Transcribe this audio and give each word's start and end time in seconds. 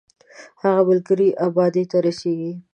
هغه 0.61 0.81
ملګری 0.89 1.27
یې 1.31 1.37
ابادۍ 1.45 1.83
ته 1.91 1.97
رسېږي. 2.05 2.51